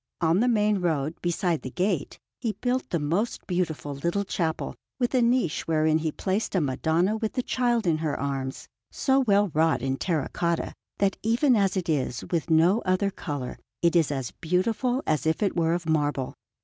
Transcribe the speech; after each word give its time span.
On 0.19 0.39
the 0.39 0.47
main 0.47 0.79
road, 0.79 1.13
beside 1.21 1.61
the 1.61 1.69
gate, 1.69 2.17
he 2.39 2.53
built 2.53 2.91
a 2.91 2.97
most 2.97 3.45
beautiful 3.45 3.93
little 3.93 4.23
chapel, 4.23 4.73
with 4.99 5.13
a 5.13 5.21
niche 5.21 5.67
wherein 5.67 5.99
he 5.99 6.11
placed 6.11 6.55
a 6.55 6.59
Madonna 6.59 7.17
with 7.17 7.33
the 7.33 7.43
Child 7.43 7.85
in 7.85 7.99
her 7.99 8.19
arms, 8.19 8.67
so 8.89 9.19
well 9.19 9.49
wrought 9.53 9.83
in 9.83 9.97
terra 9.97 10.29
cotta, 10.29 10.73
that 10.97 11.17
even 11.21 11.55
as 11.55 11.77
it 11.77 11.87
is, 11.87 12.23
with 12.31 12.49
no 12.49 12.81
other 12.81 13.11
colour, 13.11 13.59
it 13.83 13.95
is 13.95 14.11
as 14.11 14.31
beautiful 14.41 15.03
as 15.05 15.27
if 15.27 15.43
it 15.43 15.55
were 15.55 15.75
of 15.75 15.87
marble. 15.87 16.33